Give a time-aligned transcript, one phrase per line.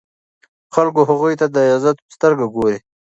[0.73, 2.79] خلک هغوی ته د عزت په سترګه ګوري.